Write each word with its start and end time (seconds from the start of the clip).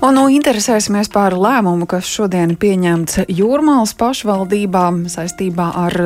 Un 0.00 0.16
nu 0.16 0.22
interesēsimies 0.32 1.10
par 1.12 1.34
lēmumu, 1.36 1.84
kas 1.84 2.08
šodien 2.08 2.54
pieņemts 2.56 3.18
Jūrmālas 3.36 3.92
pašvaldībā 4.00 4.86
saistībā 5.12 5.66
ar 5.76 5.96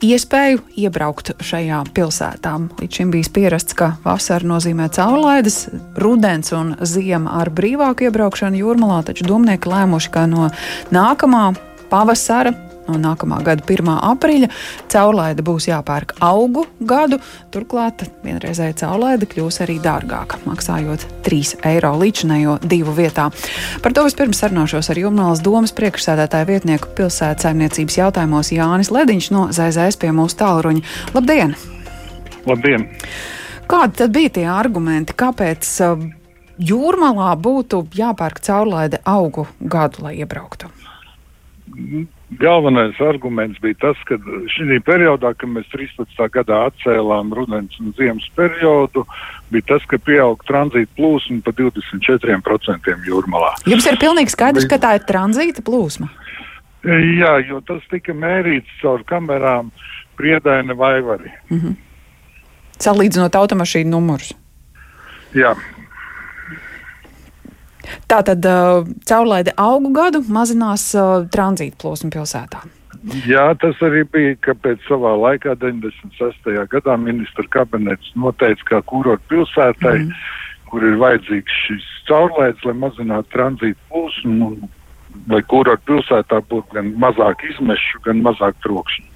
iespēju 0.00 0.62
iebraukt 0.80 1.34
šajā 1.44 1.82
pilsētā. 1.92 2.54
Līdz 2.80 2.96
šim 2.96 3.12
bijis 3.12 3.28
pierasts, 3.36 3.76
ka 3.76 3.90
vasara 4.06 4.48
nozīmē 4.48 4.88
caurlaides, 4.96 5.66
rudens 6.00 6.54
un 6.56 6.78
ziema 6.80 7.36
ar 7.42 7.52
brīvāku 7.52 8.08
iebraukšanu 8.08 8.62
Jūrmalā, 8.62 9.02
taču 9.10 9.28
domnieki 9.28 9.68
lēmuši, 9.68 10.14
ka 10.16 10.24
no 10.32 10.48
nākamā 10.96 11.50
pavasara 11.92 12.56
no 12.88 12.98
nākamā 13.00 13.40
gada 13.46 13.64
1. 13.66 13.90
aprīļa 14.12 14.48
caurlaide 14.92 15.44
būs 15.46 15.68
jāpērk 15.70 16.16
augu 16.24 16.66
gadu. 16.80 17.20
Turklāt 17.54 18.06
vienreizēja 18.24 18.76
caurlaide 18.82 19.28
kļūs 19.30 19.60
arī 19.64 19.78
dārgāka, 19.84 20.40
maksājot 20.48 21.06
3 21.26 21.56
eiro 21.72 21.94
līdzinējo 22.00 22.58
divu 22.66 22.96
vietā. 22.96 23.28
Par 23.84 23.96
to 23.96 24.06
vispirms 24.06 24.42
sarunāšos 24.42 24.90
ar 24.92 25.00
Jumnālas 25.00 25.44
domas 25.44 25.74
priekšsēdētāju 25.76 26.50
vietnieku 26.50 26.92
pilsētas 26.98 27.48
saimniecības 27.48 28.00
jautājumos 28.00 28.52
Jānis 28.54 28.92
Lediņš 28.94 29.32
no 29.34 29.48
ZZS 29.54 30.00
pie 30.02 30.12
mūsu 30.16 30.38
tālruņa. 30.42 30.84
Labdien! 31.16 31.56
Labdien! 32.46 32.86
Kādi 33.66 33.98
tad 33.98 34.12
bija 34.14 34.30
tie 34.36 34.44
argumenti, 34.46 35.14
kāpēc 35.18 35.68
uh, 35.82 36.04
jūrmalā 36.62 37.32
būtu 37.42 37.82
jāpērk 37.96 38.38
caurlaide 38.46 39.00
augu 39.02 39.46
gadu, 39.60 40.06
lai 40.06 40.14
iebrauktu? 40.22 40.70
Galvenais 42.30 43.00
arguments 43.00 43.60
bija 43.62 43.74
tas, 43.80 43.98
ka 44.08 44.18
šī 44.50 44.80
periodā, 44.86 45.32
kad 45.38 45.50
mēs 45.50 45.68
13. 45.72 46.16
gadā 46.34 46.62
atcēlām 46.70 47.32
rudens 47.36 47.78
un 47.80 47.92
ziemas 47.98 48.26
periodu, 48.38 49.04
bija 49.54 49.68
tas, 49.74 49.86
ka 49.86 49.98
pieauga 50.02 50.46
tranzīta 50.48 50.90
plūsma 50.98 51.42
pa 51.46 51.54
24% 51.54 52.96
jūrmalā. 53.06 53.52
Jums 53.70 53.86
ir 53.86 54.00
pilnīgi 54.02 54.34
skaidrs, 54.34 54.66
ka 54.70 54.80
tā 54.82 54.96
ir 54.98 55.06
tranzīta 55.06 55.62
plūsma? 55.66 56.10
Jā, 56.86 57.38
jo 57.46 57.60
tas 57.66 57.82
tika 57.90 58.14
mērīts 58.14 58.82
caur 58.82 59.02
kamerām 59.06 59.72
Priedaina 60.16 60.74
vaivari. 60.74 61.30
Mm 61.50 61.58
-hmm. 61.60 61.74
Salīdzinot 62.80 63.36
automašīnu 63.36 63.90
numurus. 63.90 64.34
Jā, 65.34 65.54
Tātad 68.10 68.46
uh, 68.48 68.86
caurlaide 69.08 69.54
augu 69.60 69.92
gadu 69.96 70.22
mazinās 70.28 70.88
uh, 70.96 71.26
tranzīta 71.32 71.78
plosmu 71.82 72.12
pilsētā. 72.14 72.64
Jā, 73.28 73.52
tas 73.62 73.78
arī 73.86 74.02
bija, 74.10 74.34
kāpēc 74.48 74.82
savā 74.88 75.12
laikā, 75.20 75.54
96. 75.60 76.48
gadā, 76.72 76.96
ministra 76.98 77.44
kabinets 77.54 78.08
noteica, 78.18 78.66
kā 78.70 78.80
kurort 78.90 79.22
pilsētai, 79.30 79.98
mm. 80.00 80.24
kur 80.70 80.86
ir 80.88 80.96
vajadzīgs 80.98 81.60
šis 81.66 81.86
caurlaids, 82.08 82.64
lai 82.66 82.74
mazinātu 82.80 83.30
tranzītu 83.34 83.78
plūsmu, 83.92 84.50
lai 85.30 85.42
kurort 85.46 85.84
pilsētā 85.86 86.40
būtu 86.50 86.78
gan 86.78 86.90
mazāk 87.02 87.46
izmešu, 87.52 88.02
gan 88.08 88.24
mazāk 88.26 88.58
trokšņu. 88.66 89.12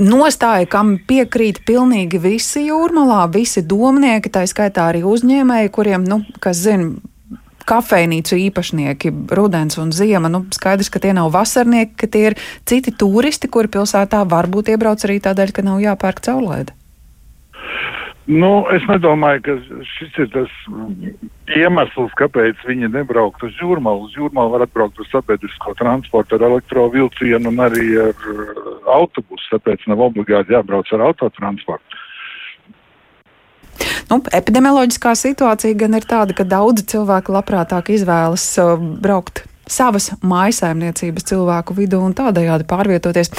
Nostāja, 0.00 0.66
kam 0.68 0.96
piekrīt 1.08 1.62
pilnīgi 1.68 2.20
visi 2.20 2.66
jūrmalā, 2.66 3.24
visi 3.32 3.62
domnieki, 3.64 4.32
tā 4.32 4.44
skaitā 4.48 4.88
arī 4.90 5.02
uzņēmēji, 5.08 5.72
kuriem, 5.72 6.04
nu, 6.08 6.22
kas 6.42 6.60
zina, 6.64 6.94
kafejnīcu 7.68 8.38
īpašnieki, 8.48 9.12
rudens 9.36 9.78
un 9.82 9.94
ziema. 9.94 10.30
Nu, 10.32 10.44
skaidrs, 10.54 10.90
ka 10.92 11.02
tie 11.02 11.14
nav 11.16 11.32
vasarnieki, 11.34 11.96
ka 12.04 12.10
tie 12.10 12.28
ir 12.30 12.38
citi 12.68 12.94
turisti, 12.94 13.50
kuri 13.52 13.72
pilsētā 13.72 14.22
varbūt 14.28 14.72
iebrauc 14.74 15.04
arī 15.06 15.18
tādēļ, 15.24 15.56
ka 15.56 15.66
nav 15.66 15.82
jāpērk 15.84 16.24
caurlaide. 16.24 16.76
Nu, 18.30 18.68
es 18.70 18.84
nedomāju, 18.86 19.40
ka 19.42 19.54
šis 19.96 20.18
ir 20.22 20.28
tas 20.30 20.52
iemesls, 21.58 22.12
kāpēc 22.20 22.60
viņi 22.68 22.92
nebrauktu 22.94 23.48
uz 23.48 23.56
jūrmālu. 23.58 24.06
Uz 24.06 24.14
jūrmālu 24.14 24.54
var 24.54 24.64
atbraukt 24.68 25.00
ar 25.02 25.08
sabiedrisko 25.10 25.74
transportu, 25.80 26.38
ar 26.38 26.46
elektrovilcienu 26.52 27.50
un 27.50 27.64
arī 27.66 27.88
ar 28.04 28.28
autobusu, 28.94 29.48
tāpēc 29.56 29.88
nav 29.90 30.04
obligāti 30.06 30.54
jābrauc 30.54 30.94
ar 30.94 31.08
autotransportu. 31.08 31.91
Nu, 34.12 34.18
epidemioloģiskā 34.36 35.14
situācija 35.16 35.76
gan 35.80 35.96
ir 35.96 36.04
tāda, 36.04 36.34
ka 36.36 36.44
daudzi 36.44 36.84
cilvēki 36.90 37.32
labprātāk 37.32 37.88
izvēlas 37.94 38.44
uh, 38.60 38.74
braukt 38.76 39.46
savas 39.72 40.10
mājsaimniecības 40.20 41.24
cilvēku 41.30 41.72
vidū 41.78 42.02
un 42.04 42.12
tādējādi 42.18 42.66
pārvietoties. 42.68 43.32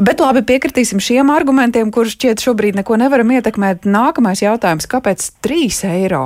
Bet 0.00 0.22
labi, 0.24 0.40
piekritīsim 0.48 1.02
šiem 1.04 1.28
argumentiem, 1.34 1.90
kurus 1.92 2.14
šķiet 2.16 2.40
šobrīd 2.40 2.78
neko 2.80 2.96
nevaram 3.02 3.34
ietekmēt. 3.36 3.84
Nākamais 3.84 4.40
jautājums- 4.40 4.88
kāpēc 4.94 5.26
3 5.44 5.84
eiro? 5.90 6.24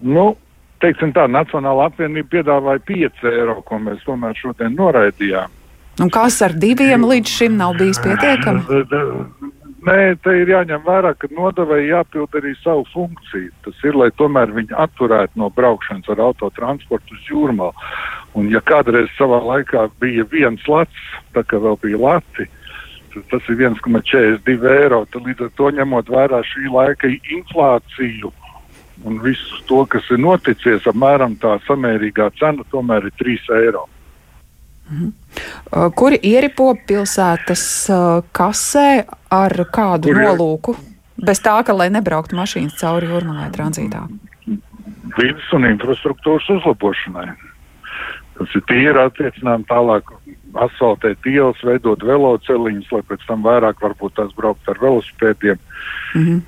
Nu, 0.00 0.36
teiksim 0.78 1.16
tā, 1.16 1.26
Nacionāla 1.26 1.90
apvienība 1.90 2.30
piedāvāja 2.30 2.84
5 2.86 3.26
eiro, 3.32 3.58
ko 3.66 3.82
mēs 3.82 4.06
tomēr 4.06 4.38
šodien 4.38 4.78
noraidījām. 4.78 5.50
Un 5.98 6.10
kas 6.14 6.38
ar 6.42 6.52
diviem 6.52 7.02
līdz 7.02 7.26
šim 7.26 7.56
nav 7.56 7.74
bijis 7.74 7.98
pietiekami? 7.98 8.62
Nē, 9.86 10.16
te 10.18 10.32
ir 10.34 10.50
jāņem 10.50 10.82
vērā, 10.82 11.12
ka 11.14 11.28
nodevēji 11.30 11.92
jāpild 11.92 12.34
arī 12.34 12.56
savu 12.58 12.82
funkciju. 12.90 13.52
Tas 13.62 13.84
ir, 13.86 13.94
lai 13.94 14.08
tomēr 14.18 14.50
viņi 14.56 14.74
atturētu 14.82 15.38
no 15.38 15.50
braukšanas 15.54 16.10
ar 16.10 16.22
autotransportu 16.26 17.14
uz 17.14 17.28
jūrmā. 17.30 17.70
Un 18.34 18.50
ja 18.50 18.62
kādreiz 18.66 19.12
savā 19.14 19.38
laikā 19.44 19.86
bija 20.02 20.26
viens 20.32 20.64
lats, 20.66 21.06
tā 21.36 21.44
kā 21.46 21.60
vēl 21.62 21.78
bija 21.84 22.00
lati, 22.02 22.48
tas 23.30 23.46
ir 23.48 23.62
1,42 23.62 24.74
eiro, 24.74 25.04
tad 25.12 25.28
līdz 25.28 25.46
ar 25.46 25.54
to 25.60 25.70
ņemot 25.78 26.10
vērā 26.12 26.42
šī 26.50 26.66
laika 26.72 27.12
inflāciju 27.38 28.32
un 29.06 29.20
visu 29.22 29.62
to, 29.68 29.84
kas 29.92 30.08
ir 30.10 30.18
noticies, 30.18 30.86
apmēram 30.88 31.36
tā 31.40 31.56
samērīgā 31.68 32.32
cena 32.40 32.66
tomēr 32.72 33.06
ir 33.06 33.14
3 33.22 33.52
eiro. 33.60 33.86
Mhm. 34.86 35.08
Kuri 35.98 36.18
ieripo 36.22 36.70
pilsētas 36.88 37.64
uh, 37.90 38.22
kasē 38.32 39.04
ar 39.44 39.56
kādu 39.72 40.12
Kur 40.12 40.22
nolūku? 40.22 40.76
Bez 41.16 41.40
tā, 41.44 41.56
ka 41.64 41.72
lai 41.76 41.88
nebrauktu 41.92 42.36
mašīnas 42.36 42.76
cauri 42.80 43.08
jūrmalai 43.08 43.48
tranzītā. 43.54 44.04
Vides 45.16 45.52
un 45.56 45.68
infrastruktūras 45.68 46.48
uzlabošanai. 46.58 47.30
Tas 48.36 48.56
ir 48.58 48.64
tīri 48.68 49.00
attiecinām 49.00 49.64
tālāk 49.68 50.10
asfaltēt 50.60 51.24
ielas, 51.28 51.60
veidot 51.64 52.02
veloceliņus, 52.04 52.90
lai 52.92 53.00
pēc 53.08 53.24
tam 53.28 53.44
vairāk 53.46 53.80
varbūt 53.80 54.18
tās 54.18 54.34
braukt 54.36 54.68
ar 54.68 54.80
velosipēdiem. 54.82 55.58
Mm 56.14 56.26
-hmm. 56.26 56.44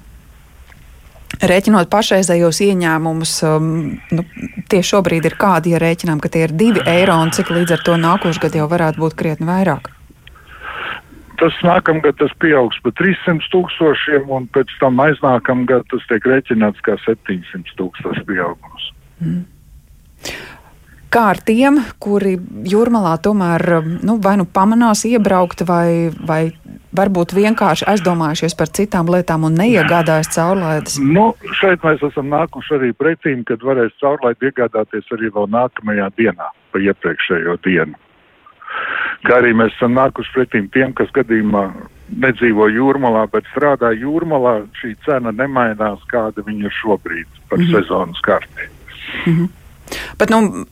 Rēķinot 1.38 1.90
pašreizējos 1.92 2.60
ieņēmumus, 2.64 3.32
um, 3.46 3.98
nu, 4.10 4.24
tie 4.68 4.80
šobrīd 4.82 5.28
ir 5.28 5.36
kādi, 5.38 5.70
ja 5.70 5.78
rēķinām, 5.78 6.20
ka 6.20 6.28
tie 6.28 6.44
ir 6.48 6.52
divi 6.52 6.82
eiro 6.86 7.14
un 7.22 7.30
cik 7.30 7.50
līdz 7.50 7.72
ar 7.76 7.84
to 7.84 7.96
nākošais 7.96 8.40
gads 8.42 8.58
jau 8.58 8.68
varētu 8.68 8.98
būt 8.98 9.14
krietni 9.14 9.46
vairāk? 9.46 9.90
Tas 11.38 11.54
nākamgad 11.62 12.18
tas 12.18 12.32
pieaugs 12.42 12.80
par 12.82 12.94
300 12.98 13.46
tūkstošiem, 13.52 14.26
un 14.34 14.48
pēc 14.54 14.72
tam 14.80 14.98
aiznākamgad 15.04 15.86
tas 15.92 16.06
tiek 16.10 16.26
rēķināts 16.26 16.82
kā 16.86 16.96
700 17.04 17.76
tūkstoši 17.78 18.24
pieaugums. 18.26 18.88
Mm. 19.22 19.44
Kā 21.08 21.22
ar 21.32 21.38
tiem, 21.40 21.78
kuri 22.02 22.34
jūrmalā 22.68 23.14
tomēr 23.24 23.62
nu, 24.04 24.18
vai 24.20 24.34
nu 24.36 24.44
pamanās 24.44 25.06
iebraukt, 25.08 25.62
vai, 25.64 26.10
vai 26.12 26.50
varbūt 26.92 27.32
vienkārši 27.38 27.86
aizdomājušies 27.94 28.56
par 28.58 28.68
citām 28.76 29.08
lietām 29.14 29.46
un 29.48 29.56
neiegādājas 29.56 30.28
caurlaides? 30.34 30.98
Nu, 31.00 31.30
šeit 31.62 31.86
mēs 31.86 32.04
esam 32.10 32.28
nākuši 32.34 32.76
arī 32.76 32.92
pretīm, 32.92 33.46
kad 33.48 33.64
varēs 33.64 33.96
caurlaidi 34.02 34.50
iegādāties 34.50 35.08
arī 35.16 35.32
vēl 35.32 35.48
nākamajā 35.54 36.10
dienā, 36.20 36.50
pa 36.74 36.84
iepriekšējo 36.84 37.56
dienu. 37.64 37.96
Kā 39.26 39.40
arī 39.40 39.54
mēs 39.56 39.74
esam 39.74 39.96
nākuši 39.98 40.34
pretīm 40.34 40.68
tiem, 40.70 40.92
kas 40.94 41.10
gadījumā 41.16 41.64
nedzīvo 42.08 42.68
jūrmalā, 42.70 43.26
bet 43.32 43.48
strādā 43.52 43.90
jūrmalā, 43.96 44.60
šī 44.80 44.94
cena 45.04 45.32
nemainās, 45.34 46.04
kāda 46.12 46.44
viņa 46.46 46.68
ir 46.68 46.76
šobrīd 46.82 47.40
par 47.48 47.58
mm 47.58 47.64
-hmm. 47.64 47.74
sezonas 47.74 48.20
karti. 48.20 48.68
Mm 49.26 49.34
-hmm. 49.36 49.48
Bet, 50.18 50.30
nu, 50.30 50.66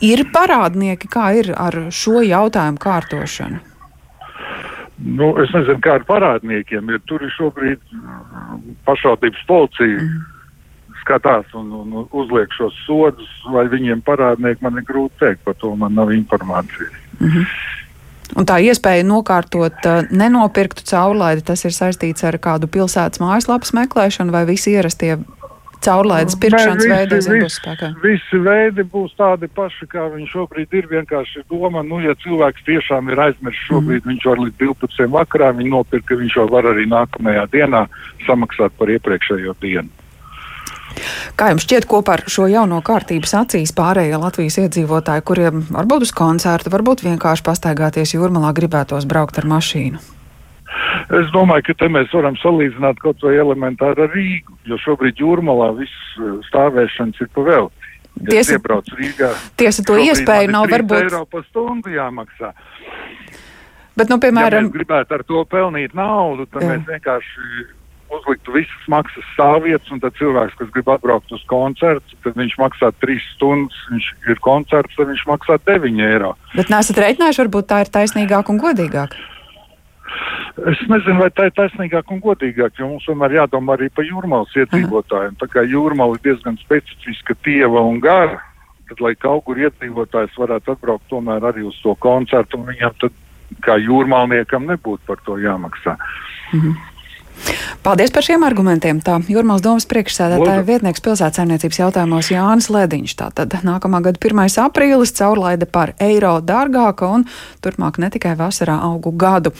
ir 0.00 0.24
parādnieki, 0.32 1.08
kā 1.08 1.34
ir 1.38 1.54
ar 1.56 1.74
šo 1.90 2.22
jautājumu 2.22 2.78
kārtošanu? 2.78 3.58
Nu, 5.04 5.32
es 5.42 5.52
nezinu, 5.54 5.80
kā 5.80 5.96
ar 5.96 6.04
parādniekiem 6.04 6.90
ir. 6.92 7.00
Tur 7.08 7.22
ir 7.22 7.32
šobrīd 7.32 7.80
mm, 7.92 8.76
pašvaldības 8.84 9.46
policija. 9.48 10.02
Mm. 10.02 10.26
Skatās 11.00 11.54
un, 11.56 11.72
un 11.72 12.08
uzliek 12.12 12.52
šos 12.52 12.76
sodus, 12.86 13.30
vai 13.52 13.64
viņiem 13.72 14.02
parādnieki 14.04 14.60
man 14.62 14.76
ir 14.76 14.84
grūti 14.84 15.16
teikt, 15.22 15.40
par 15.44 15.54
to 15.54 15.72
man 15.76 15.96
nav 15.96 16.12
informācijas. 16.12 16.92
Mm 17.20 17.28
-hmm. 17.28 17.46
Un 18.38 18.46
tā 18.46 18.60
iespēja 18.62 19.06
nokārtot 19.06 19.86
uh, 19.88 20.06
nenopirktu 20.14 20.86
caurlaidi, 20.86 21.42
tas 21.50 21.64
ir 21.66 21.74
saistīts 21.74 22.24
ar 22.26 22.38
kādu 22.42 22.70
pilsētas 22.70 23.22
mājaslapas 23.22 23.74
meklēšanu 23.76 24.34
vai 24.34 24.44
visi 24.48 24.76
ierastie 24.76 25.16
caurlaides 25.84 26.36
pirkšanas 26.40 26.84
Nē, 26.84 26.90
veidi 26.92 27.18
visi, 27.18 27.38
būs 27.42 27.56
spēkā? 27.60 27.90
Visi 28.04 28.40
veidi 28.44 28.84
būs 28.92 29.14
tādi 29.18 29.48
paši, 29.56 29.88
kā 29.90 30.06
viņi 30.12 30.28
šobrīd 30.30 30.76
ir. 30.76 30.88
Vienkārši 30.90 31.44
doma, 31.50 31.82
nu, 31.86 32.02
ja 32.04 32.14
cilvēks 32.20 32.66
tiešām 32.68 33.10
ir 33.12 33.24
aizmirsis 33.28 33.66
šobrīd, 33.70 34.04
mm. 34.04 34.12
viņš 34.12 34.28
var 34.30 34.44
līdz 34.44 34.58
12. 34.60 35.08
vakarā 35.16 35.50
viņu 35.56 35.74
nopirkt, 35.76 36.08
ka 36.10 36.20
viņš 36.20 36.36
jau 36.40 36.46
var 36.52 36.68
arī 36.74 36.86
nākamajā 36.90 37.46
dienā 37.54 37.86
samaksāt 38.26 38.76
par 38.78 38.92
iepriekšējo 38.96 39.56
dienu. 39.64 39.88
Kā 41.38 41.50
jums 41.52 41.64
šķiet, 41.66 41.86
ko 41.90 42.02
par 42.06 42.24
šo 42.30 42.48
jauno 42.50 42.80
kārtību 42.84 43.28
sacīs 43.28 43.72
pārējie 43.76 44.20
Latvijas 44.20 44.58
iedzīvotāji, 44.64 45.26
kuriem 45.26 45.66
varbūt 45.70 46.08
uz 46.08 46.14
koncertu, 46.16 46.72
varbūt 46.72 47.04
vienkārši 47.06 47.46
pastaigāties 47.46 48.16
jūrmalā 48.16 48.52
gribētos 48.56 49.08
braukt 49.08 49.40
ar 49.40 49.48
mašīnu? 49.50 50.00
Es 51.10 51.30
domāju, 51.34 51.64
ka 51.66 51.74
te 51.82 51.88
mēs 51.90 52.12
varam 52.14 52.36
salīdzināt 52.38 53.00
kaut 53.02 53.22
vai 53.26 53.34
elementāri 53.42 54.04
ar 54.04 54.12
Rīgu, 54.14 54.54
jo 54.70 54.78
šobrīd 54.78 55.18
jūrmalā 55.18 55.72
viss 55.80 56.18
eh, 56.18 56.36
stāvēšanas 56.50 57.22
ir 57.24 57.30
pavēlts. 57.34 57.88
Ja 58.20 58.34
tiesa, 58.34 58.58
Rīgā, 58.98 59.30
tiesa 59.58 59.84
to 59.86 59.96
iespēju 60.02 60.50
nav 60.52 60.66
varbūt. 60.68 61.06
eiro 61.06 61.22
pa 61.30 61.40
stundu 61.46 61.92
jāmaksā. 61.94 62.50
Bet, 63.96 64.10
nu, 64.10 64.18
piemēram, 64.22 64.66
ja 64.68 64.74
gribētu 64.74 65.16
ar 65.16 65.24
to 65.28 65.44
pelnīt 65.50 65.94
naudu, 65.96 66.46
tad 66.50 66.64
jā. 66.64 66.72
mēs 66.72 66.86
vienkārši 66.88 67.66
uzliktu 68.16 68.54
visas 68.54 68.86
maksas 68.90 69.26
stāvvietas, 69.34 69.90
un 69.94 70.00
tad 70.02 70.16
cilvēks, 70.18 70.56
kas 70.58 70.70
grib 70.74 70.88
atbraukt 70.92 71.32
uz 71.34 71.42
koncertu, 71.50 72.18
tad 72.24 72.38
viņš 72.38 72.56
maksā 72.60 72.92
3 73.02 73.26
stundas, 73.34 73.82
viņš 73.90 74.08
ir 74.32 74.40
koncerts, 74.44 74.96
tad 74.98 75.10
viņš 75.12 75.26
maksā 75.30 75.58
9 75.68 76.02
eiro. 76.06 76.34
Bet 76.56 76.72
nesat 76.72 76.98
reiķinājuši, 77.04 77.42
varbūt 77.44 77.70
tā 77.70 77.84
ir 77.84 77.92
taisnīgāk 77.94 78.50
un 78.52 78.60
godīgāk? 78.62 79.16
Es 80.70 80.80
nezinu, 80.90 81.20
vai 81.22 81.30
tā 81.30 81.46
ir 81.48 81.54
taisnīgāk 81.56 82.10
un 82.10 82.20
godīgāk, 82.20 82.76
jo 82.78 82.90
mums 82.90 83.06
tomēr 83.06 83.38
jādomā 83.38 83.76
arī 83.76 83.88
par 83.94 84.04
jūrmālas 84.04 84.56
iedzīvotājiem. 84.58 85.38
Tā 85.40 85.48
kā 85.52 85.62
jūrmāla 85.64 86.18
ir 86.18 86.24
diezgan 86.26 86.58
specifiska 86.60 87.36
tieva 87.46 87.84
un 87.86 88.00
gara, 88.02 88.40
tad, 88.90 89.00
lai 89.04 89.14
kaut 89.14 89.46
kur 89.46 89.60
iedzīvotājs 89.62 90.36
varētu 90.40 90.74
atbraukt 90.74 91.06
tomēr 91.12 91.46
arī 91.52 91.64
uz 91.68 91.78
to 91.84 91.94
koncertu, 92.02 92.58
un 92.58 92.68
viņam 92.72 92.96
tad 93.00 93.16
kā 93.64 93.78
jūrmālniekam 93.80 94.66
nebūtu 94.68 95.06
par 95.06 95.22
to 95.26 95.38
jāmaksā. 95.38 95.96
Mm 96.52 96.60
-hmm. 96.60 96.89
Paldies 97.80 98.12
par 98.12 98.24
šiem 98.24 98.42
argumentiem. 98.44 98.98
Tā 99.00 99.16
Jurmāls 99.30 99.62
domas 99.64 99.86
priekšsēdētāja 99.88 100.64
vietnieks 100.68 101.00
pilsētsaimniecības 101.04 101.78
jautājumos 101.80 102.28
Jānis 102.32 102.68
Lediņš. 102.72 103.14
Tātad 103.16 103.56
nākamā 103.64 104.02
gada 104.04 104.20
1. 104.20 104.42
aprīlis 104.66 105.14
caurlaide 105.16 105.64
par 105.64 105.94
eiro 106.02 106.34
dārgāka 106.44 107.08
un 107.08 107.24
turpmāk 107.64 107.96
ne 108.02 108.10
tikai 108.12 108.34
vasarā 108.36 108.76
augu 108.84 109.14
gadu. 109.16 109.54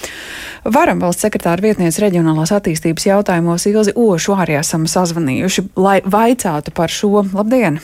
Varam 0.65 1.01
valsts 1.01 1.25
sekretāra 1.25 1.65
vietniece 1.65 2.05
reģionālās 2.05 2.53
attīstības 2.59 3.09
jautājumos 3.09 3.65
Ilzi 3.71 3.97
Ošu 3.97 4.37
arī 4.37 4.61
esam 4.61 4.85
sazvanījuši, 4.91 5.71
lai 5.81 6.01
vaicātu 6.05 6.77
par 6.77 6.93
šo. 6.93 7.25
Labdien! 7.33 7.81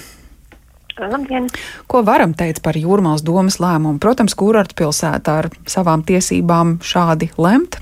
Labdien. 0.96 1.48
Ko 1.88 2.00
varam 2.04 2.32
teikt 2.32 2.62
par 2.64 2.76
Jūrmālas 2.76 3.24
domas 3.24 3.58
lēmumu? 3.60 4.00
Protams, 4.00 4.32
kurortu 4.36 4.78
pilsētā 4.78 5.40
ar 5.42 5.50
savām 5.68 6.04
tiesībām 6.08 6.78
šādi 6.80 7.28
lemt? 7.36 7.76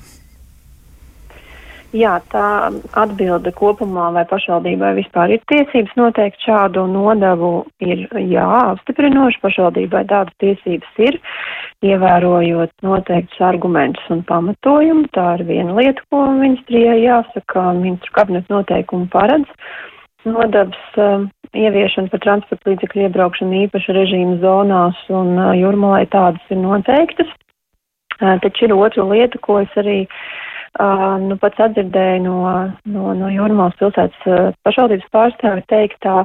Jā, 1.95 2.17
tā 2.33 2.73
atbilde 2.99 3.53
kopumā, 3.55 4.09
vai 4.17 4.25
pašvaldībai 4.27 4.97
vispār 4.97 5.37
ir 5.37 5.43
tiesības 5.47 5.93
noteikt 5.95 6.43
šādu 6.43 6.89
nodevu, 6.91 7.51
ir 7.87 8.09
jā, 8.19 8.47
apstiprinoši. 8.75 9.39
Pašvaldībai 9.45 10.01
tādas 10.11 10.35
tiesības 10.43 10.99
ir, 11.07 11.21
ievērojot 11.87 12.73
noteiktus 12.83 13.45
argumentus 13.47 14.11
un 14.11 14.25
pamatojumu. 14.27 15.07
Tā 15.15 15.37
ir 15.37 15.45
viena 15.47 15.77
lieta, 15.79 16.03
ko 16.11 16.25
ministrijai 16.35 16.99
jāsaka, 17.05 17.69
ministru 17.79 18.17
kabinetu 18.19 18.57
noteikumu 18.57 19.07
paredz. 19.13 19.47
Nodevs 20.27 20.99
uh, 20.99 21.29
ieviešana 21.55 22.11
par 22.11 22.25
transporta 22.25 22.73
līdzekļu 22.73 23.05
iebraukšanu 23.07 23.61
īpaša 23.69 23.95
režīma 23.95 24.41
zonās 24.43 24.99
un 25.15 25.37
uh, 25.37 25.53
jūrmalai 25.55 26.09
tādas 26.11 26.51
ir 26.51 26.59
noteiktas. 26.59 27.31
Uh, 28.19 28.35
taču 28.43 28.67
ir 28.67 28.75
otra 28.75 29.07
lieta, 29.07 29.39
ko 29.45 29.61
es 29.63 29.79
arī 29.79 30.01
uh, 30.09 30.19
Uh, 30.75 31.21
nu, 31.23 31.37
pats 31.39 31.61
atdzirdēju 31.63 32.23
no, 32.25 32.39
no, 32.91 33.13
no 33.15 33.29
Jūrmālas 33.31 33.77
pilsētas 33.79 34.25
uh, 34.27 34.49
pašvaldības 34.67 35.13
pārstāvi 35.15 35.63
teiktā 35.71 36.25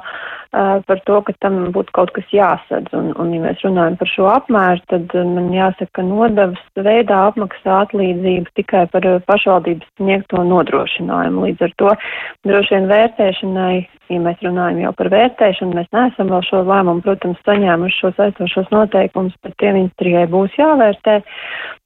par 0.52 1.02
to, 1.06 1.20
ka 1.26 1.34
tam 1.44 1.60
būtu 1.76 1.94
kaut 1.94 2.12
kas 2.16 2.32
jāsadz. 2.34 2.90
Un, 2.98 3.12
un, 3.22 3.34
ja 3.36 3.42
mēs 3.44 3.62
runājam 3.62 4.00
par 4.00 4.10
šo 4.10 4.26
apmēru, 4.32 4.82
tad 4.90 5.14
man 5.14 5.52
jāsaka, 5.54 5.92
ka 6.00 6.06
nodevas 6.06 6.64
veidā 6.80 7.20
apmaksā 7.30 7.84
atlīdzību 7.86 8.56
tikai 8.58 8.88
par 8.94 9.06
pašvaldības 9.30 9.92
sniegto 10.00 10.42
nodrošinājumu. 10.50 11.46
Līdz 11.46 11.68
ar 11.68 11.76
to 11.82 11.94
droši 12.50 12.76
vien 12.76 12.90
vērtēšanai, 12.90 13.74
ja 14.10 14.22
mēs 14.26 14.42
runājam 14.46 14.82
jau 14.88 14.94
par 14.98 15.12
vērtēšanu, 15.14 15.78
mēs 15.78 15.92
neesam 15.94 16.34
vēl 16.34 16.42
šo 16.48 16.64
lēmumu, 16.66 17.06
protams, 17.06 17.44
saņēmuši 17.46 18.00
šos 18.02 18.24
aizstošos 18.26 18.72
noteikumus, 18.74 19.38
bet 19.46 19.54
tie 19.62 19.74
ministrijai 19.76 20.26
būs 20.34 20.58
jāvērtē. 20.58 21.20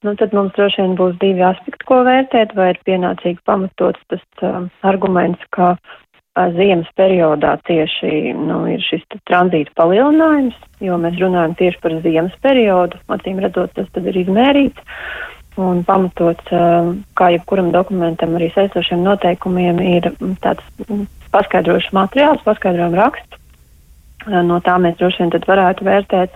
Nu, 0.07 0.15
tad 0.19 0.35
mums 0.35 0.55
droši 0.55 0.83
vien 0.83 0.95
būs 0.99 1.19
divi 1.19 1.43
aspekti, 1.47 1.87
ko 1.87 2.01
vērtēt 2.07 2.55
vai 2.55 2.71
ir 2.73 2.79
pienācīgi 2.87 3.43
pamatots 3.47 3.99
tas 4.11 4.23
uh, 4.43 4.65
arguments, 4.87 5.43
ka 5.55 5.75
ziemas 6.33 6.89
periodā 6.97 7.57
tieši 7.67 8.33
nu, 8.33 8.63
ir 8.73 8.81
šis 8.81 9.03
tranzīta 9.29 9.73
palielinājums, 9.77 10.55
jo 10.81 10.97
mēs 11.01 11.19
runājam 11.21 11.53
tieši 11.59 11.81
par 11.83 11.97
ziemas 12.05 12.33
periodu, 12.41 12.97
acīm 13.13 13.41
redzot, 13.43 13.73
tas 13.77 13.91
tad 13.93 14.09
ir 14.09 14.17
izmērīts. 14.23 14.97
Un 15.61 15.83
pamatots, 15.85 16.49
kā 17.13 17.27
jebkuram 17.35 17.69
dokumentam, 17.75 18.33
arī 18.39 18.47
saistošiem 18.55 19.03
noteikumiem, 19.05 19.77
ir 19.85 20.09
tāds 20.41 20.65
paskaidrošs 21.33 21.91
materiāls, 21.93 22.41
paskaidrojuma 22.47 23.03
raksts. 23.03 23.37
No 24.25 24.57
tā 24.65 24.79
mēs 24.81 24.97
droši 24.97 25.21
vien 25.21 25.45
varētu 25.45 25.85
vērtēt, 25.85 26.33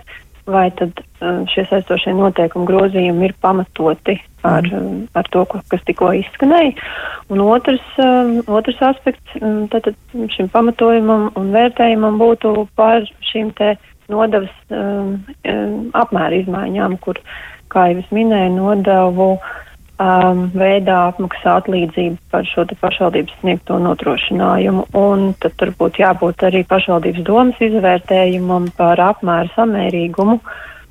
vai 0.48 0.68
tad 0.78 1.00
uh, 1.00 1.44
šie 1.52 1.66
saistošie 1.68 2.14
noteikumi 2.16 2.68
grozījumi 2.68 3.28
ir 3.28 3.34
pamatoti 3.44 4.16
ar, 4.46 4.64
mm. 4.64 5.08
ar 5.18 5.28
to, 5.34 5.44
kas 5.70 5.84
tikko 5.86 6.12
izskanēja. 6.16 6.72
Un 7.32 7.42
otrs, 7.44 7.84
um, 8.02 8.38
otrs 8.46 8.80
aspekts 8.90 9.38
tātad 9.72 9.96
šim 10.34 10.50
pamatojumam 10.54 11.28
un 11.38 11.52
vērtējumam 11.54 12.18
būtu 12.20 12.54
par 12.78 13.06
šīm 13.30 13.52
te 13.58 13.74
nodevas 14.08 14.52
um, 14.72 15.18
apmēra 15.98 16.42
izmaiņām, 16.42 16.96
kur, 17.04 17.20
kā 17.72 17.90
jau 17.92 18.02
es 18.02 18.12
minēju, 18.14 18.54
nodevu 18.56 19.34
um, 19.98 20.44
veidā 20.54 20.98
apmaksā 21.10 21.58
atlīdzību 21.62 22.16
par 22.32 22.46
šo 22.48 22.64
pašvaldības 22.80 23.40
sniegto 23.40 23.78
nodrošinājumu. 23.82 24.86
Un 24.98 25.32
tad 25.42 25.56
tur 25.60 25.74
būtu 25.78 26.02
jābūt 26.04 26.46
arī 26.48 26.64
pašvaldības 26.68 27.26
domas 27.26 27.60
izvērtējumam 27.68 28.70
par 28.78 29.00
apmēru 29.10 29.52
samērīgumu 29.56 30.40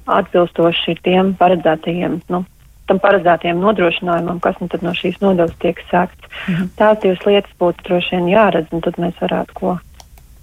atbilstoši 0.07 0.95
tiem 1.03 1.33
paredzētajiem 1.39 2.21
nu, 2.31 2.43
tam 2.87 3.01
paredzētajiem 3.03 3.59
nodrošinājumam, 3.59 4.39
kas 4.43 4.59
nu 4.61 4.69
no 4.81 4.93
šīs 4.95 5.19
nodevas 5.23 5.55
tiek 5.63 5.81
sākts. 5.91 6.29
Mhm. 6.47 6.71
Tās 6.79 7.01
divas 7.03 7.25
lietas 7.27 7.59
būtu 7.59 7.89
droši 7.89 8.15
vien 8.15 8.31
jāredz, 8.31 8.71
un 8.71 8.85
tad 8.85 8.99
mēs 9.01 9.19
varētu 9.23 9.59
ko 9.59 9.75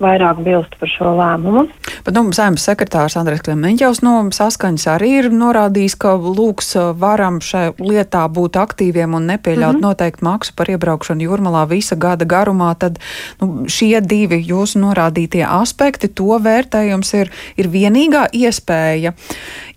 vairāk 0.03 0.41
bilst 0.45 0.75
par 0.81 0.91
šo 0.91 1.13
lēmumu. 1.19 1.65
Bet 2.05 2.17
nu, 2.17 2.25
saimnes 2.37 2.65
sekretārs 2.67 3.17
Andrēs 3.21 3.45
Klemeņģevs 3.47 4.03
no 4.05 4.15
saskaņas 4.35 4.87
arī 4.95 5.11
ir 5.21 5.31
norādījis, 5.33 5.97
ka 6.01 6.15
lūgs 6.19 6.75
varam 7.01 7.41
šai 7.45 7.67
lietā 7.79 8.25
būt 8.29 8.59
aktīviem 8.61 9.15
un 9.15 9.29
nepieļaut 9.31 9.77
mm 9.77 9.81
-hmm. 9.81 9.89
noteikti 9.89 10.25
maksu 10.25 10.53
par 10.57 10.71
iebraukšanu 10.71 11.29
jūrmalā 11.29 11.67
visa 11.71 11.97
gada 11.97 12.25
garumā. 12.25 12.75
Tad 12.79 12.99
nu, 13.41 13.67
šie 13.69 14.01
divi 14.01 14.43
jūsu 14.43 14.83
norādītie 14.83 15.45
aspekti, 15.49 16.09
to 16.09 16.39
vērtējums 16.39 17.15
ir, 17.15 17.31
ir 17.57 17.69
vienīgā 17.69 18.27
iespēja 18.33 19.15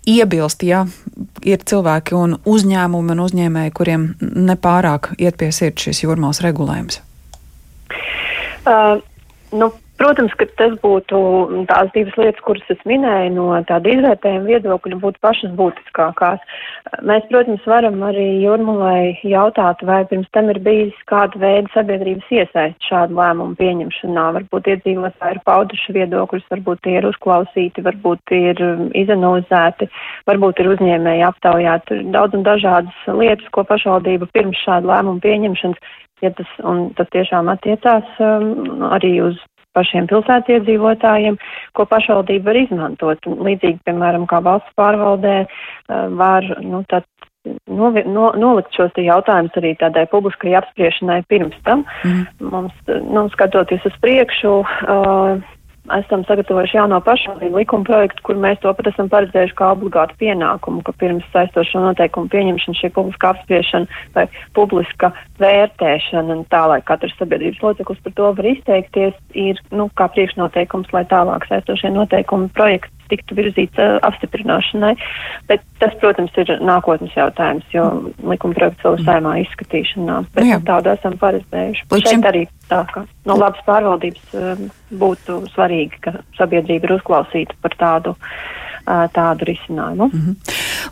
iebilst, 0.07 0.63
ja 0.63 0.85
ir 1.43 1.63
cilvēki 1.67 2.15
un 2.15 2.37
uzņēmumi 2.45 3.11
un 3.11 3.19
uzņēmēji, 3.19 3.73
kuriem 3.75 4.07
nepārāk 4.21 5.13
iet 5.17 5.37
pie 5.37 5.51
sirds 5.51 5.87
šis 5.87 6.03
jūrmālas 6.03 6.41
regulējums? 6.45 7.01
Uh, 8.67 8.99
nu, 9.55 9.71
Protams, 9.97 10.33
ka 10.37 10.45
tas 10.59 10.75
būtu 10.83 11.19
tās 11.69 11.87
divas 11.95 12.17
lietas, 12.21 12.41
kuras 12.45 12.67
es 12.69 12.81
minēju 12.85 13.31
no 13.33 13.47
tāda 13.65 13.89
izvērtējuma 13.95 14.45
viedokļa, 14.45 14.99
būtu 15.01 15.21
pašas 15.25 15.55
būtiskākās. 15.57 16.43
Mēs, 17.07 17.25
protams, 17.31 17.65
varam 17.65 17.97
arī 18.05 18.27
Jurmulai 18.43 19.17
jautāt, 19.25 19.81
vai 19.89 20.03
pirms 20.11 20.29
tam 20.37 20.51
ir 20.53 20.61
bijis 20.67 21.01
kāda 21.09 21.41
veida 21.41 21.73
sabiedrības 21.73 22.29
iesaist 22.29 22.89
šādu 22.89 23.17
lēmumu 23.17 23.57
pieņemšanā. 23.57 24.27
Varbūt 24.37 24.69
iedzīvotāji 24.75 25.39
ir 25.39 25.41
pauduši 25.49 25.97
viedokļus, 25.97 26.47
varbūt 26.53 26.85
tie 26.85 26.95
ir 27.01 27.09
uzklausīti, 27.09 27.85
varbūt 27.89 28.37
ir 28.37 28.63
izanalizēti, 29.01 29.89
varbūt 30.29 30.61
ir 30.61 30.73
uzņēmēji 30.75 31.27
aptaujāti. 31.31 32.01
Ir 32.03 32.13
daudz 32.13 32.37
un 32.37 32.45
dažādas 32.45 33.03
lietas, 33.09 33.49
ko 33.49 33.65
pašvaldība 33.65 34.29
pirms 34.37 34.61
šādu 34.61 34.93
lēmumu 34.93 35.25
pieņemšanas 35.25 35.93
ja 36.21 36.31
tas, 36.37 36.49
un 36.65 36.89
tas 36.97 37.09
tiešām 37.13 37.49
attiecās 37.53 38.17
um, 38.21 38.89
arī 38.93 39.17
uz 39.25 39.37
pašiem 39.77 40.09
pilsētiedzīvotājiem, 40.11 41.37
ko 41.77 41.87
pašvaldība 41.89 42.51
var 42.51 42.61
izmantot. 42.63 43.29
Līdzīgi, 43.49 43.83
piemēram, 43.87 44.25
kā 44.29 44.41
valsts 44.45 44.73
pārvaldē 44.79 45.37
eh, 45.45 45.47
var, 46.17 46.49
nu, 46.65 46.83
tad 46.89 47.07
no, 47.67 47.91
no, 47.91 48.29
nolikt 48.37 48.75
šos 48.75 48.95
jautājumus 48.99 49.57
arī 49.59 49.73
tādai 49.79 50.05
publiskai 50.11 50.55
apspriešanai 50.59 51.21
pirms 51.31 51.57
tam. 51.67 51.85
Mm. 52.03 52.25
Mums, 52.53 52.75
nu, 52.87 53.27
skatoties 53.33 53.85
uz 53.87 53.95
priekšu, 54.03 54.53
uh, 54.63 55.56
esam 55.95 56.23
sagatavojuši 56.27 56.77
jauno 56.77 56.99
pašvaldību 57.05 57.61
likuma 57.61 57.87
projektu, 57.87 58.23
kur 58.27 58.39
mēs 58.41 58.59
to 58.63 58.73
pat 58.77 58.89
esam 58.91 59.09
paredzējuši 59.11 59.55
kā 59.57 59.69
obligātu 59.75 60.17
pienākumu, 60.21 60.83
ka 60.85 60.93
pirms 60.99 61.25
saistošo 61.33 61.81
noteikumu 61.83 62.31
pieņemšana 62.33 62.79
šī 62.81 62.91
publiska 62.95 63.31
apspriešana 63.33 64.01
vai 64.15 64.25
publiska 64.57 65.11
vērtēšana 65.41 66.37
un 66.37 66.43
tā, 66.51 66.65
lai 66.71 66.81
katrs 66.87 67.15
sabiedrības 67.19 67.63
loceklis 67.63 68.03
par 68.03 68.17
to 68.19 68.33
var 68.39 68.51
izteikties, 68.51 69.17
ir, 69.37 69.61
nu, 69.71 69.89
kā 69.97 70.09
priekšnoteikums, 70.15 70.91
lai 70.95 71.05
tālāk 71.11 71.47
saistošie 71.49 71.93
noteikumi 71.95 72.51
projekti 72.57 72.96
tiktu 73.11 73.37
virzīts 73.37 73.81
uh, 73.81 73.97
apstiprināšanai. 74.07 74.93
Bet 75.49 75.63
tas, 75.81 75.95
protams, 76.01 76.35
ir 76.41 76.53
nākotnes 76.63 77.15
jautājums, 77.17 77.65
jo 77.73 77.87
likuma 78.23 78.57
projekts 78.57 78.85
vēl 78.85 78.99
ir 78.99 79.07
saimā 79.07 79.33
izskatīšanā. 79.45 80.19
Bet 80.35 80.49
nu, 80.49 80.61
tādu 80.67 80.93
esam 80.93 81.17
paredzējuši. 81.21 81.87
Līdz 81.93 82.13
šim 82.13 82.27
arī 82.29 82.45
tā, 82.71 82.83
ka 82.93 83.05
no 83.29 83.39
labas 83.39 83.63
pārvaldības 83.67 84.37
uh, 84.37 84.63
būtu 85.03 85.41
svarīgi, 85.55 86.03
ka 86.05 86.19
sabiedrība 86.39 86.89
ir 86.89 86.97
uzklausīta 86.99 87.59
par 87.61 87.77
tādu 87.79 88.15
tādu 88.87 89.45
risinājumu. 89.45 90.05
Mm 90.07 90.19
-hmm. 90.19 90.35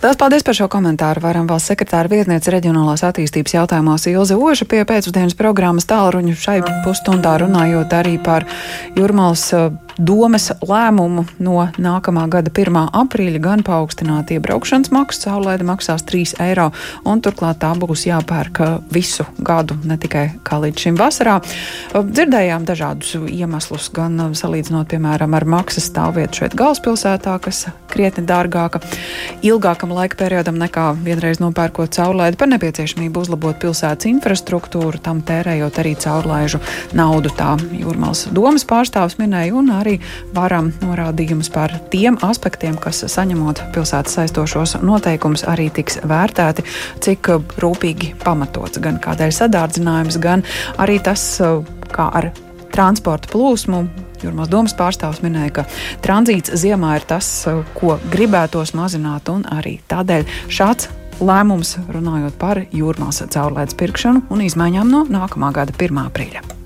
Lielas 0.03 0.17
paldies 0.17 0.43
par 0.43 0.53
šo 0.53 0.67
komentāru. 0.67 1.21
Varam 1.21 1.47
valsts 1.47 1.71
sekretāra 1.71 2.09
vietniece 2.09 2.51
reģionālās 2.51 3.03
attīstības 3.03 3.53
jautājumos 3.53 4.07
Ilze 4.07 4.35
Oša 4.35 4.65
pie 4.65 4.83
pēcpusdienas 4.83 5.37
programmas 5.37 5.87
tālruņu 5.87 6.35
šai 6.35 6.61
pusstundā 6.85 7.37
runājot 7.39 7.93
arī 7.93 8.23
par 8.23 8.43
Jurmals 8.95 9.53
domas 9.97 10.49
lēmumu 10.65 11.25
no 11.39 11.65
nākamā 11.79 12.25
gada 12.31 12.51
1. 12.51 12.79
aprīļa 12.95 13.41
gan 13.43 13.63
paaugstināt 13.65 14.33
iebraukšanas 14.35 14.91
maksu, 14.93 15.25
caurlaide 15.29 15.65
maksās 15.67 16.03
3 16.07 16.35
eiro, 16.45 16.69
un 17.07 17.21
turklāt 17.23 17.61
tā 17.63 17.71
būs 17.79 18.05
jāpērk 18.09 18.61
visu 18.93 19.25
gadu, 19.37 19.77
ne 19.87 19.97
tikai 20.01 20.25
kā 20.45 20.59
līdz 20.63 20.85
šim 20.85 20.99
vasarā. 20.99 21.37
Dzirdējām 21.95 22.67
dažādus 22.67 23.15
iemeslus, 23.31 23.87
gan 23.95 24.17
salīdzinot, 24.35 24.89
piemēram, 24.91 25.35
ar 25.37 25.47
maksas 25.55 25.89
stāvvietu 25.91 26.43
šeit 26.43 26.57
galvaspilsētā, 26.59 27.37
kas 27.43 27.65
krietni 27.91 28.25
dārgāka, 28.27 28.81
ilgākam 29.45 29.93
laika 29.95 30.19
periodam 30.19 30.59
nekā 30.59 30.89
vienreiz 31.05 31.39
nopērkot 31.43 31.95
caurlaidi 31.95 32.39
par 32.39 32.51
nepieciešamību 32.51 33.25
uzlabot 33.25 33.59
pilsētas 33.61 34.09
infrastruktūru, 34.11 34.99
tam 35.03 35.23
tērējot 35.25 35.81
arī 35.83 35.95
caurlaižu 36.03 36.59
naudu. 36.97 37.31
Tā 37.35 37.55
Jūrmals 37.75 38.27
domas 38.35 38.65
pārstāvs 38.67 39.17
minēja 39.19 39.55
un 39.55 39.71
arī 39.75 39.84
varam 40.35 40.71
norādījumus 40.81 41.51
par 41.53 41.73
tiem 41.93 42.17
aspektiem, 42.25 42.77
kas 42.81 43.03
saņemot 43.11 43.61
pilsētas 43.75 44.17
saistošos 44.19 44.77
noteikumus 44.85 45.45
arī 45.49 45.69
tiks 45.73 46.01
vērtēti, 46.07 46.65
cik 47.05 47.31
rūpīgi 47.61 48.15
pamatots 48.23 48.81
gan 48.83 48.99
kādēļ 49.03 49.35
sadārdzinājums, 49.39 50.19
gan 50.23 50.45
arī 50.81 50.99
tas, 51.03 51.27
kā 51.93 52.09
ar 52.21 52.31
transporta 52.75 53.31
plūsmu 53.31 53.85
Jūrmās 54.25 54.49
domas 54.49 54.73
pārstāvs 54.73 55.21
minēja, 55.21 55.51
ka 55.59 55.63
tranzīts 56.01 56.55
ziemā 56.57 56.95
ir 56.97 57.05
tas, 57.05 57.27
ko 57.77 57.99
gribētos 58.13 58.73
mazināt, 58.77 59.29
un 59.29 59.45
arī 59.53 59.77
tādēļ 59.91 60.25
šāds 60.49 60.89
lēmums 61.21 61.77
runājot 61.91 62.37
par 62.41 62.63
jūrmās 62.75 63.23
caurlaides 63.31 63.77
pirkšanu 63.79 64.25
un 64.33 64.45
izmaiņām 64.49 64.91
no 64.91 65.05
nākamā 65.09 65.53
gada 65.55 65.75
1. 65.77 66.05
aprīļa. 66.09 66.64